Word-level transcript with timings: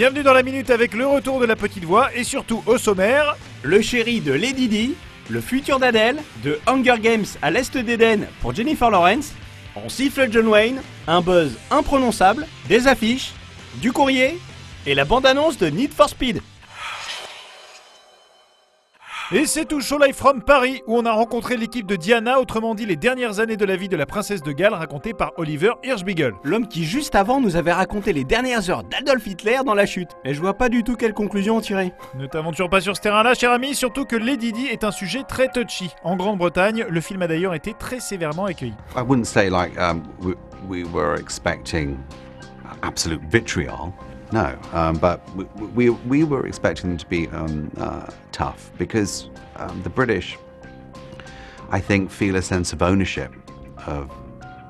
Bienvenue 0.00 0.22
dans 0.22 0.32
la 0.32 0.42
minute 0.42 0.70
avec 0.70 0.94
le 0.94 1.06
retour 1.06 1.40
de 1.40 1.44
la 1.44 1.56
petite 1.56 1.84
voix 1.84 2.08
et 2.14 2.24
surtout 2.24 2.62
au 2.64 2.78
sommaire. 2.78 3.36
Le 3.62 3.82
chéri 3.82 4.22
de 4.22 4.32
Lady 4.32 4.66
Di, 4.66 4.94
le 5.28 5.42
futur 5.42 5.78
d'Adèle, 5.78 6.16
de 6.42 6.58
Hunger 6.66 6.94
Games 7.02 7.26
à 7.42 7.50
l'Est 7.50 7.76
d'Éden 7.76 8.26
pour 8.40 8.54
Jennifer 8.54 8.90
Lawrence, 8.90 9.34
on 9.76 9.90
siffle 9.90 10.26
John 10.32 10.46
Wayne, 10.46 10.80
un 11.06 11.20
buzz 11.20 11.52
imprononçable, 11.70 12.46
des 12.66 12.86
affiches, 12.86 13.32
du 13.74 13.92
courrier 13.92 14.38
et 14.86 14.94
la 14.94 15.04
bande-annonce 15.04 15.58
de 15.58 15.66
Need 15.66 15.92
for 15.92 16.08
Speed. 16.08 16.40
Et 19.32 19.46
c'est 19.46 19.64
tout 19.64 19.80
Show 19.80 19.96
Live 20.00 20.16
from 20.16 20.42
Paris 20.42 20.82
où 20.88 20.98
on 20.98 21.06
a 21.06 21.12
rencontré 21.12 21.56
l'équipe 21.56 21.86
de 21.86 21.94
Diana, 21.94 22.40
autrement 22.40 22.74
dit 22.74 22.84
les 22.84 22.96
dernières 22.96 23.38
années 23.38 23.56
de 23.56 23.64
la 23.64 23.76
vie 23.76 23.88
de 23.88 23.96
la 23.96 24.04
princesse 24.04 24.42
de 24.42 24.50
Galles 24.50 24.74
racontée 24.74 25.14
par 25.14 25.30
Oliver 25.36 25.70
Hirschbiegel. 25.84 26.32
L'homme 26.42 26.66
qui 26.66 26.84
juste 26.84 27.14
avant 27.14 27.40
nous 27.40 27.54
avait 27.54 27.72
raconté 27.72 28.12
les 28.12 28.24
dernières 28.24 28.68
heures 28.70 28.82
d'Adolf 28.82 29.24
Hitler 29.24 29.58
dans 29.64 29.74
la 29.74 29.86
chute. 29.86 30.10
Et 30.24 30.34
je 30.34 30.40
vois 30.40 30.54
pas 30.54 30.68
du 30.68 30.82
tout 30.82 30.96
quelle 30.96 31.14
conclusion 31.14 31.58
en 31.58 31.60
tirer. 31.60 31.92
Ne 32.18 32.26
t'aventure 32.26 32.68
pas 32.68 32.80
sur 32.80 32.96
ce 32.96 33.02
terrain-là, 33.02 33.34
cher 33.34 33.52
ami, 33.52 33.76
surtout 33.76 34.04
que 34.04 34.16
Lady 34.16 34.50
Di 34.50 34.66
est 34.66 34.82
un 34.82 34.90
sujet 34.90 35.22
très 35.22 35.46
touchy. 35.46 35.90
En 36.02 36.16
Grande-Bretagne, 36.16 36.86
le 36.88 37.00
film 37.00 37.22
a 37.22 37.28
d'ailleurs 37.28 37.54
été 37.54 37.72
très 37.78 38.00
sévèrement 38.00 38.46
accueilli. 38.46 38.74
I 38.96 39.02
wouldn't 39.02 39.26
say 39.26 39.48
like 39.48 39.78
um, 39.78 40.02
we, 40.20 40.34
we 40.68 40.82
were 40.92 41.14
expecting 41.14 41.96
absolute 42.82 43.22
vitriol. 43.30 43.92
No, 44.32 44.58
um, 44.72 44.96
but 44.96 45.28
we, 45.34 45.44
we, 45.66 45.90
we 45.90 46.24
were 46.24 46.46
expecting 46.46 46.90
them 46.90 46.98
to 46.98 47.06
be 47.06 47.28
um, 47.28 47.70
uh, 47.76 48.10
tough 48.32 48.70
because 48.78 49.28
um, 49.56 49.82
the 49.82 49.90
British, 49.90 50.38
I 51.70 51.80
think, 51.80 52.10
feel 52.10 52.36
a 52.36 52.42
sense 52.42 52.72
of 52.72 52.82
ownership 52.82 53.32
of 53.86 54.10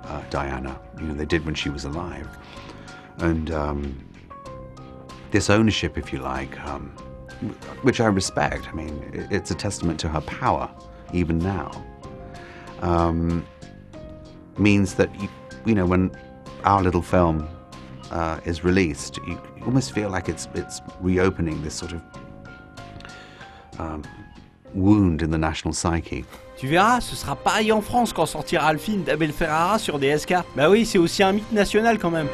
uh, 0.05 0.23
Diana. 0.31 0.81
You 0.99 1.09
know, 1.09 1.15
they 1.15 1.27
did 1.27 1.45
when 1.45 1.55
she 1.55 1.69
was 1.69 1.85
alive. 1.85 2.29
And 3.19 3.51
um, 3.51 4.05
this 5.31 5.51
ownership, 5.51 5.99
if 5.99 6.13
you 6.13 6.21
like, 6.21 6.59
um, 6.61 6.89
which 7.83 8.01
I 8.01 8.07
respect, 8.07 8.69
I 8.69 8.73
mean, 8.73 9.29
it's 9.31 9.51
a 9.51 9.55
testament 9.55 10.01
to 10.01 10.09
her 10.09 10.21
power, 10.23 10.71
even 11.13 11.39
now 11.39 11.71
um, 12.83 13.47
means 14.59 14.95
that 14.95 15.15
you, 15.21 15.29
you 15.65 15.75
know 15.75 15.87
when 15.87 16.11
our 16.65 16.83
little 16.83 17.03
film 17.03 17.49
is 18.45 18.65
released, 18.65 19.19
you, 19.27 19.39
you 19.57 19.65
almost 19.65 19.93
feel 19.93 20.11
like 20.11 20.29
it's 20.29 20.49
it's 20.55 20.81
reopening 21.01 21.63
this 21.63 21.75
sort 21.75 21.93
of 21.93 22.03
wound 24.75 25.23
in 25.23 25.31
the 25.31 25.39
national 25.39 25.75
psyche. 25.75 26.25
Tu 26.57 26.67
verras, 26.69 27.01
ce 27.01 27.17
sera 27.17 27.37
pareil 27.37 27.73
en 27.73 27.81
France 27.81 28.13
quand 28.13 28.27
sortira 28.27 28.73
le 28.73 28.79
film 28.79 29.03
d'Abel 29.03 29.33
Ferrara 29.33 29.79
sur 29.79 29.99
DSK. 29.99 30.35
Bah 30.55 30.69
oui, 30.69 30.85
c'est 30.85 30.99
aussi 30.99 31.23
un 31.23 31.33
mythe 31.33 31.53
national 31.53 31.99
quand 31.99 32.11
même. 32.11 32.29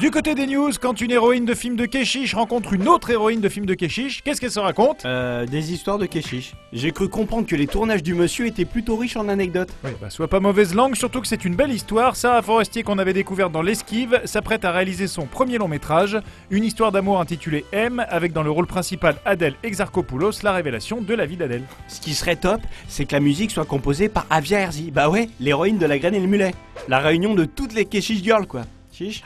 Du 0.00 0.10
côté 0.10 0.34
des 0.34 0.46
news, 0.46 0.72
quand 0.78 1.00
une 1.00 1.10
héroïne 1.10 1.46
de 1.46 1.54
film 1.54 1.74
de 1.74 1.86
Keshish 1.86 2.34
rencontre 2.34 2.74
une 2.74 2.86
autre 2.86 3.08
héroïne 3.08 3.40
de 3.40 3.48
film 3.48 3.64
de 3.64 3.72
Keshish, 3.72 4.22
qu'est-ce 4.22 4.42
qu'elle 4.42 4.50
se 4.50 4.60
raconte 4.60 5.06
Euh, 5.06 5.46
des 5.46 5.72
histoires 5.72 5.96
de 5.96 6.04
Keshish. 6.04 6.52
J'ai 6.74 6.92
cru 6.92 7.08
comprendre 7.08 7.46
que 7.46 7.56
les 7.56 7.66
tournages 7.66 8.02
du 8.02 8.12
monsieur 8.12 8.44
étaient 8.46 8.66
plutôt 8.66 8.96
riches 8.96 9.16
en 9.16 9.26
anecdotes. 9.28 9.70
Oui, 9.84 9.92
bah 9.98 10.10
sois 10.10 10.28
pas 10.28 10.38
mauvaise 10.38 10.74
langue, 10.74 10.96
surtout 10.96 11.22
que 11.22 11.26
c'est 11.26 11.46
une 11.46 11.54
belle 11.56 11.72
histoire. 11.72 12.14
Sarah 12.14 12.42
Forestier 12.42 12.82
qu'on 12.82 12.98
avait 12.98 13.14
découverte 13.14 13.52
dans 13.52 13.62
L'Esquive 13.62 14.20
s'apprête 14.26 14.66
à 14.66 14.70
réaliser 14.70 15.06
son 15.06 15.24
premier 15.24 15.56
long 15.56 15.68
métrage, 15.68 16.18
une 16.50 16.64
histoire 16.64 16.92
d'amour 16.92 17.18
intitulée 17.18 17.64
M, 17.72 18.04
avec 18.10 18.34
dans 18.34 18.42
le 18.42 18.50
rôle 18.50 18.66
principal 18.66 19.16
Adèle 19.24 19.54
Exarchopoulos, 19.62 20.42
la 20.42 20.52
révélation 20.52 21.00
de 21.00 21.14
la 21.14 21.24
vie 21.24 21.38
d'Adèle. 21.38 21.62
Ce 21.88 22.00
qui 22.02 22.14
serait 22.14 22.36
top, 22.36 22.60
c'est 22.88 23.06
que 23.06 23.14
la 23.14 23.20
musique 23.20 23.50
soit 23.50 23.64
composée 23.64 24.10
par 24.10 24.26
Avia 24.28 24.60
Herzi. 24.60 24.90
Bah 24.90 25.08
ouais, 25.08 25.30
l'héroïne 25.40 25.78
de 25.78 25.86
la 25.86 25.98
graine 25.98 26.14
et 26.14 26.20
le 26.20 26.26
mulet. 26.26 26.54
La 26.86 26.98
réunion 26.98 27.34
de 27.34 27.46
toutes 27.46 27.72
les 27.72 27.86
Keshish 27.86 28.22
girls, 28.22 28.46
quoi. 28.46 28.62
Chiche 28.92 29.22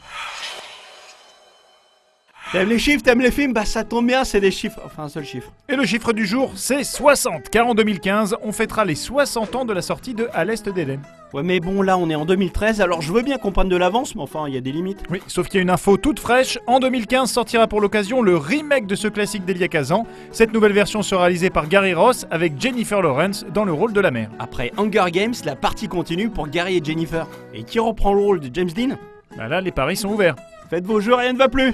T'aimes 2.53 2.69
les 2.69 2.81
chiffres, 2.81 3.05
t'aimes 3.05 3.21
les 3.21 3.31
films? 3.31 3.53
Bah 3.53 3.65
ça 3.65 3.84
tombe 3.84 4.09
bien, 4.09 4.25
c'est 4.25 4.41
des 4.41 4.50
chiffres. 4.50 4.81
Enfin, 4.84 5.05
un 5.05 5.09
seul 5.09 5.25
chiffre. 5.25 5.53
Et 5.69 5.77
le 5.77 5.84
chiffre 5.84 6.12
du 6.12 6.27
jour, 6.27 6.50
c'est 6.56 6.83
60, 6.83 7.49
car 7.49 7.69
en 7.69 7.77
2015, 7.77 8.38
on 8.43 8.50
fêtera 8.50 8.84
les 8.84 8.97
60 8.97 9.55
ans 9.55 9.65
de 9.65 9.72
la 9.72 9.83
sortie 9.83 10.15
de 10.15 10.28
À 10.33 10.44
l'Est 10.44 10.69
d'Éden. 10.69 11.00
Ouais, 11.33 11.44
mais 11.44 11.60
bon, 11.60 11.81
là, 11.81 11.97
on 11.97 12.10
est 12.10 12.16
en 12.16 12.25
2013, 12.25 12.81
alors 12.81 13.03
je 13.03 13.12
veux 13.12 13.22
bien 13.22 13.39
qu'on 13.39 13.53
prenne 13.53 13.69
de 13.69 13.77
l'avance, 13.77 14.16
mais 14.16 14.22
enfin, 14.22 14.47
il 14.49 14.55
y 14.55 14.56
a 14.56 14.60
des 14.60 14.72
limites. 14.72 15.05
Oui, 15.10 15.22
sauf 15.28 15.47
qu'il 15.47 15.59
y 15.59 15.60
a 15.60 15.62
une 15.62 15.71
info 15.71 15.97
toute 15.97 16.19
fraîche. 16.19 16.59
En 16.66 16.81
2015 16.81 17.31
sortira 17.31 17.69
pour 17.69 17.81
l'occasion 17.81 18.21
le 18.21 18.37
remake 18.37 18.89
de 18.89 18.97
ce 18.97 19.06
classique 19.06 19.44
d'Elia 19.44 19.69
Kazan. 19.69 20.05
Cette 20.33 20.53
nouvelle 20.53 20.72
version 20.72 21.03
sera 21.03 21.22
réalisée 21.22 21.50
par 21.50 21.69
Gary 21.69 21.94
Ross 21.94 22.27
avec 22.33 22.60
Jennifer 22.60 23.00
Lawrence 23.00 23.47
dans 23.55 23.65
le 23.65 23.72
rôle 23.72 23.93
de 23.93 24.00
la 24.00 24.10
mère. 24.10 24.28
Après 24.41 24.72
Hunger 24.77 25.12
Games, 25.12 25.34
la 25.44 25.55
partie 25.55 25.87
continue 25.87 26.31
pour 26.31 26.49
Gary 26.49 26.78
et 26.78 26.84
Jennifer. 26.84 27.28
Et 27.55 27.62
qui 27.62 27.78
reprend 27.78 28.12
le 28.12 28.21
rôle 28.21 28.41
de 28.41 28.53
James 28.53 28.71
Dean? 28.71 28.97
Bah 29.37 29.47
là, 29.47 29.60
les 29.60 29.71
paris 29.71 29.94
sont 29.94 30.09
ouverts. 30.09 30.34
Faites 30.69 30.84
vos 30.84 31.00
jeux, 31.00 31.15
rien 31.15 31.33
ne 31.33 31.39
va 31.39 31.49
plus 31.49 31.72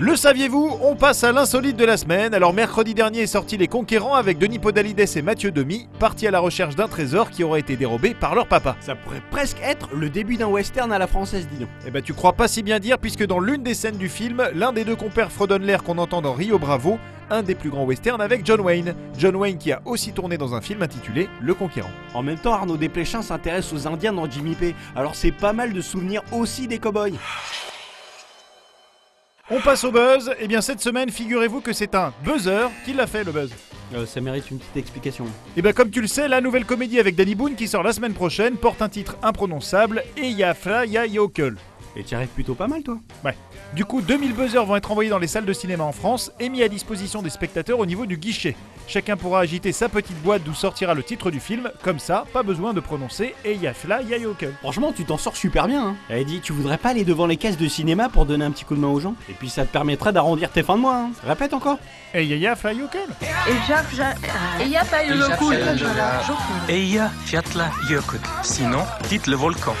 Le 0.00 0.14
saviez-vous 0.14 0.78
On 0.80 0.94
passe 0.94 1.24
à 1.24 1.32
l'insolite 1.32 1.76
de 1.76 1.84
la 1.84 1.96
semaine. 1.96 2.32
Alors 2.32 2.54
mercredi 2.54 2.94
dernier 2.94 3.22
est 3.22 3.26
sorti 3.26 3.56
Les 3.56 3.66
Conquérants 3.66 4.14
avec 4.14 4.38
Denis 4.38 4.60
Podalides 4.60 5.00
et 5.00 5.22
Mathieu 5.22 5.50
Demy, 5.50 5.88
partis 5.98 6.28
à 6.28 6.30
la 6.30 6.38
recherche 6.38 6.76
d'un 6.76 6.86
trésor 6.86 7.30
qui 7.30 7.42
aurait 7.42 7.58
été 7.58 7.76
dérobé 7.76 8.14
par 8.14 8.36
leur 8.36 8.46
papa. 8.46 8.76
Ça 8.78 8.94
pourrait 8.94 9.24
presque 9.32 9.56
être 9.60 9.88
le 9.92 10.08
début 10.08 10.36
d'un 10.36 10.46
western 10.46 10.92
à 10.92 10.98
la 10.98 11.08
française, 11.08 11.48
dis 11.50 11.58
donc. 11.58 11.68
Eh 11.84 11.90
ben 11.90 12.00
tu 12.00 12.14
crois 12.14 12.34
pas 12.34 12.46
si 12.46 12.62
bien 12.62 12.78
dire 12.78 13.00
puisque 13.00 13.26
dans 13.26 13.40
l'une 13.40 13.64
des 13.64 13.74
scènes 13.74 13.96
du 13.96 14.08
film, 14.08 14.48
l'un 14.54 14.72
des 14.72 14.84
deux 14.84 14.94
compères 14.94 15.32
fredonne 15.32 15.64
l'air 15.64 15.82
qu'on 15.82 15.98
entend 15.98 16.22
dans 16.22 16.32
Rio 16.32 16.60
Bravo, 16.60 17.00
un 17.28 17.42
des 17.42 17.56
plus 17.56 17.70
grands 17.70 17.84
westerns 17.84 18.20
avec 18.20 18.46
John 18.46 18.60
Wayne. 18.60 18.94
John 19.18 19.34
Wayne 19.34 19.58
qui 19.58 19.72
a 19.72 19.82
aussi 19.84 20.12
tourné 20.12 20.38
dans 20.38 20.54
un 20.54 20.60
film 20.60 20.80
intitulé 20.80 21.28
Le 21.40 21.54
Conquérant. 21.54 21.90
En 22.14 22.22
même 22.22 22.38
temps, 22.38 22.52
Arnaud 22.52 22.76
Desplechin 22.76 23.22
s'intéresse 23.22 23.72
aux 23.72 23.88
Indiens 23.88 24.12
dans 24.12 24.30
Jimmy 24.30 24.54
P. 24.54 24.76
Alors 24.94 25.16
c'est 25.16 25.32
pas 25.32 25.52
mal 25.52 25.72
de 25.72 25.80
souvenirs 25.80 26.22
aussi 26.30 26.68
des 26.68 26.78
cowboys. 26.78 27.18
On 29.50 29.60
passe 29.60 29.84
au 29.84 29.90
buzz. 29.90 30.30
Eh 30.40 30.46
bien 30.46 30.60
cette 30.60 30.80
semaine, 30.80 31.08
figurez-vous 31.08 31.60
que 31.62 31.72
c'est 31.72 31.94
un 31.94 32.12
buzzer 32.22 32.70
qui 32.84 32.92
l'a 32.92 33.06
fait 33.06 33.24
le 33.24 33.32
buzz. 33.32 33.50
Euh, 33.94 34.04
ça 34.04 34.20
mérite 34.20 34.50
une 34.50 34.58
petite 34.58 34.76
explication. 34.76 35.24
Et 35.56 35.62
bien 35.62 35.72
comme 35.72 35.90
tu 35.90 36.02
le 36.02 36.06
sais, 36.06 36.28
la 36.28 36.42
nouvelle 36.42 36.66
comédie 36.66 37.00
avec 37.00 37.16
Danny 37.16 37.34
Boone 37.34 37.54
qui 37.54 37.66
sort 37.66 37.82
la 37.82 37.94
semaine 37.94 38.12
prochaine 38.12 38.56
porte 38.56 38.82
un 38.82 38.90
titre 38.90 39.16
imprononçable 39.22 40.04
Eyafla 40.18 40.84
Ya 40.84 41.06
Yokel. 41.06 41.56
Et 41.96 42.04
tu 42.04 42.14
arrives 42.14 42.28
plutôt 42.28 42.54
pas 42.54 42.68
mal, 42.68 42.82
toi 42.82 42.98
Ouais. 43.24 43.34
Du 43.74 43.86
coup, 43.86 44.02
2000 44.02 44.34
buzzers 44.34 44.66
vont 44.66 44.76
être 44.76 44.90
envoyés 44.90 45.08
dans 45.08 45.18
les 45.18 45.26
salles 45.26 45.46
de 45.46 45.52
cinéma 45.54 45.84
en 45.84 45.92
France 45.92 46.30
et 46.38 46.50
mis 46.50 46.62
à 46.62 46.68
disposition 46.68 47.22
des 47.22 47.30
spectateurs 47.30 47.78
au 47.78 47.86
niveau 47.86 48.04
du 48.04 48.18
guichet. 48.18 48.54
Chacun 48.88 49.18
pourra 49.18 49.40
agiter 49.40 49.72
sa 49.72 49.90
petite 49.90 50.16
boîte 50.22 50.42
d'où 50.44 50.54
sortira 50.54 50.94
le 50.94 51.02
titre 51.02 51.30
du 51.30 51.40
film, 51.40 51.70
comme 51.84 51.98
ça, 51.98 52.24
pas 52.32 52.42
besoin 52.42 52.72
de 52.72 52.80
prononcer 52.80 53.34
Eyafla 53.44 54.00
Ya 54.02 54.16
Yokel. 54.16 54.54
Franchement, 54.60 54.94
tu 54.96 55.04
t'en 55.04 55.18
sors 55.18 55.36
super 55.36 55.66
bien. 55.66 55.88
Hein. 55.88 55.96
Elle 56.08 56.24
dit, 56.24 56.40
tu 56.40 56.54
voudrais 56.54 56.78
pas 56.78 56.88
aller 56.88 57.04
devant 57.04 57.26
les 57.26 57.36
caisses 57.36 57.58
de 57.58 57.68
cinéma 57.68 58.08
pour 58.08 58.24
donner 58.24 58.46
un 58.46 58.50
petit 58.50 58.64
coup 58.64 58.74
de 58.74 58.80
main 58.80 58.88
aux 58.88 58.98
gens? 58.98 59.14
Et 59.28 59.34
puis 59.34 59.50
ça 59.50 59.66
te 59.66 59.72
permettra 59.72 60.10
d'arrondir 60.10 60.50
tes 60.50 60.62
fins 60.62 60.76
de 60.76 60.80
mois. 60.80 60.96
Hein. 60.96 61.10
Répète 61.22 61.52
encore. 61.52 61.78
Eyafla 62.14 62.72
Yokel. 62.72 63.08
Il 64.60 64.68
n'y 64.68 64.76
a 64.76 64.84
pas 64.86 65.04
eu 65.04 65.10
le 65.10 65.36
coup. 65.36 65.52
Eia 66.68 67.10
Fiatla 67.26 67.70
Jökull. 67.88 68.20
Sinon, 68.42 68.84
dites 69.10 69.26
le 69.26 69.36
volcan. 69.36 69.74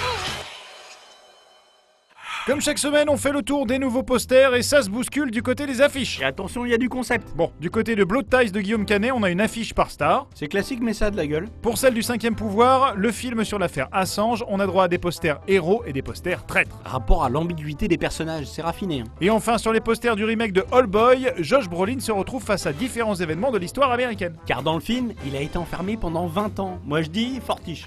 Comme 2.48 2.62
chaque 2.62 2.78
semaine, 2.78 3.10
on 3.10 3.18
fait 3.18 3.32
le 3.32 3.42
tour 3.42 3.66
des 3.66 3.78
nouveaux 3.78 4.02
posters 4.02 4.54
et 4.54 4.62
ça 4.62 4.82
se 4.82 4.88
bouscule 4.88 5.30
du 5.30 5.42
côté 5.42 5.66
des 5.66 5.82
affiches. 5.82 6.18
Et 6.22 6.24
attention, 6.24 6.64
il 6.64 6.70
y 6.70 6.74
a 6.74 6.78
du 6.78 6.88
concept. 6.88 7.36
Bon, 7.36 7.52
du 7.60 7.68
côté 7.68 7.94
de 7.94 8.04
Blood 8.04 8.30
Ties 8.30 8.52
de 8.52 8.60
Guillaume 8.62 8.86
Canet, 8.86 9.12
on 9.14 9.22
a 9.22 9.28
une 9.28 9.42
affiche 9.42 9.74
par 9.74 9.90
star. 9.90 10.28
C'est 10.34 10.48
classique, 10.48 10.80
mais 10.80 10.94
ça 10.94 11.08
a 11.08 11.10
de 11.10 11.18
la 11.18 11.26
gueule. 11.26 11.48
Pour 11.60 11.76
celle 11.76 11.92
du 11.92 12.02
cinquième 12.02 12.34
pouvoir, 12.34 12.96
le 12.96 13.12
film 13.12 13.44
sur 13.44 13.58
l'affaire 13.58 13.88
Assange, 13.92 14.46
on 14.48 14.60
a 14.60 14.66
droit 14.66 14.84
à 14.84 14.88
des 14.88 14.96
posters 14.96 15.42
héros 15.46 15.82
et 15.86 15.92
des 15.92 16.00
posters 16.00 16.46
traîtres. 16.46 16.80
Rapport 16.86 17.22
à 17.22 17.28
l'ambiguïté 17.28 17.86
des 17.86 17.98
personnages, 17.98 18.46
c'est 18.46 18.62
raffiné. 18.62 19.00
Hein. 19.00 19.10
Et 19.20 19.28
enfin, 19.28 19.58
sur 19.58 19.74
les 19.74 19.80
posters 19.80 20.16
du 20.16 20.24
remake 20.24 20.54
de 20.54 20.64
All 20.72 20.86
Boy, 20.86 21.30
Josh 21.40 21.68
Brolin 21.68 22.00
se 22.00 22.12
retrouve 22.12 22.42
face 22.42 22.64
à 22.64 22.72
différents 22.72 23.16
événements 23.16 23.50
de 23.50 23.58
l'histoire 23.58 23.92
américaine. 23.92 24.38
Car 24.46 24.62
dans 24.62 24.72
le 24.72 24.80
film, 24.80 25.12
il 25.26 25.36
a 25.36 25.42
été 25.42 25.58
enfermé 25.58 25.98
pendant 25.98 26.26
20 26.26 26.60
ans. 26.60 26.78
Moi 26.86 27.02
je 27.02 27.10
dis 27.10 27.40
fortiche. 27.46 27.86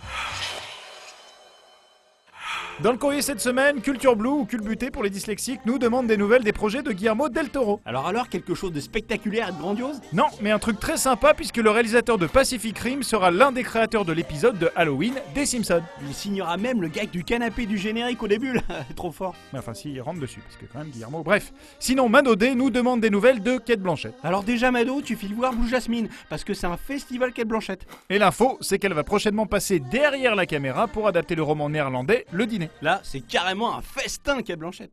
Dans 2.82 2.92
le 2.92 2.98
courrier 2.98 3.22
cette 3.22 3.40
semaine, 3.42 3.80
Culture 3.80 4.16
Blue 4.16 4.30
ou 4.30 4.46
Culbuté 4.46 4.90
pour 4.90 5.04
les 5.04 5.12
dyslexiques 5.12 5.60
nous 5.68 5.78
demande 5.78 6.08
des 6.08 6.18
nouvelles 6.18 6.44
des 6.44 6.52
projets 6.52 6.82
de 6.82 6.92
Guillermo 6.92 7.30
del 7.30 7.50
Toro. 7.50 7.80
Alors 7.86 8.08
alors, 8.08 8.28
quelque 8.28 8.56
chose 8.56 8.72
de 8.72 8.80
spectaculaire 8.80 9.50
et 9.50 9.52
de 9.52 9.58
grandiose? 9.60 10.02
Non, 10.14 10.26
mais 10.42 10.50
un 10.50 10.58
truc 10.58 10.80
très 10.80 10.98
sympa 10.98 11.36
puisque 11.36 11.58
le 11.58 11.70
réalisateur 11.70 12.18
de 12.18 12.26
Pacific 12.26 12.80
Rim 12.80 13.04
sera 13.04 13.30
l'un 13.30 13.52
des 13.52 13.62
créateurs 13.62 14.04
de 14.04 14.12
l'épisode 14.14 14.58
de 14.58 14.72
Halloween 14.76 15.14
des 15.36 15.46
Simpsons. 15.46 15.84
Il 16.08 16.16
signera 16.16 16.58
même 16.58 16.82
le 16.82 16.88
gag 16.88 17.12
du 17.12 17.24
canapé 17.24 17.68
du 17.68 17.78
générique 17.78 18.24
au 18.24 18.28
début 18.28 18.54
là. 18.54 18.62
Trop 18.96 19.12
fort. 19.12 19.36
Mais 19.54 19.60
Enfin, 19.60 19.76
s'il 19.76 20.02
rentre 20.02 20.20
dessus, 20.20 20.40
parce 20.40 20.56
que 20.58 20.66
quand 20.66 20.80
même 20.80 20.90
Guillermo. 20.90 21.22
Bref. 21.22 21.54
Sinon, 21.78 22.10
Manodé 22.10 22.56
nous 22.56 22.72
demande 22.72 23.00
des 23.00 23.12
nouvelles 23.12 23.44
de 23.44 23.60
Kate 23.60 23.80
Blanchett. 23.80 24.16
Alors 24.24 24.42
déjà 24.42 24.72
Mado, 24.72 25.04
tu 25.04 25.16
files 25.16 25.36
voir 25.36 25.54
Blue 25.54 25.70
Jasmine, 25.70 26.10
parce 26.32 26.44
que 26.44 26.56
c'est 26.56 26.66
un 26.66 26.78
festival 26.78 27.32
Kate 27.32 27.48
Blanchette. 27.48 27.86
Et 28.10 28.18
l'info, 28.18 28.58
c'est 28.60 28.80
qu'elle 28.80 28.94
va 28.94 29.04
prochainement 29.04 29.46
passer 29.46 29.80
derrière 29.80 30.34
la 30.34 30.48
caméra 30.48 30.88
pour 30.88 31.08
adapter 31.08 31.36
le 31.36 31.44
roman 31.44 31.70
néerlandais 31.70 32.26
Le 32.32 32.48
Dîner. 32.48 32.71
Là, 32.82 33.00
c'est 33.04 33.22
carrément 33.22 33.76
un 33.76 33.82
festin 33.82 34.42
Kate 34.42 34.60
Blanchette. 34.60 34.92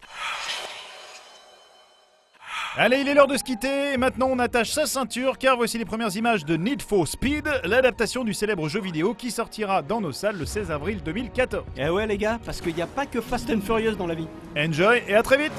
Allez, 2.76 2.98
il 3.00 3.08
est 3.08 3.14
l'heure 3.14 3.26
de 3.26 3.36
se 3.36 3.42
quitter. 3.42 3.94
Et 3.94 3.96
maintenant, 3.96 4.28
on 4.30 4.38
attache 4.38 4.70
sa 4.70 4.86
ceinture 4.86 5.38
car 5.38 5.56
voici 5.56 5.78
les 5.78 5.84
premières 5.84 6.14
images 6.16 6.44
de 6.44 6.56
Need 6.56 6.82
for 6.82 7.08
Speed, 7.08 7.48
l'adaptation 7.64 8.24
du 8.24 8.34
célèbre 8.34 8.68
jeu 8.68 8.80
vidéo 8.80 9.14
qui 9.14 9.30
sortira 9.30 9.82
dans 9.82 10.00
nos 10.00 10.12
salles 10.12 10.36
le 10.36 10.46
16 10.46 10.70
avril 10.70 11.02
2014. 11.02 11.64
Eh 11.76 11.88
ouais 11.88 12.06
les 12.06 12.18
gars, 12.18 12.38
parce 12.44 12.60
qu'il 12.60 12.74
n'y 12.74 12.82
a 12.82 12.86
pas 12.86 13.06
que 13.06 13.20
Fast 13.20 13.50
and 13.50 13.62
Furious 13.62 13.96
dans 13.96 14.06
la 14.06 14.14
vie. 14.14 14.28
Enjoy 14.56 15.02
et 15.08 15.14
à 15.14 15.22
très 15.22 15.38
vite 15.38 15.52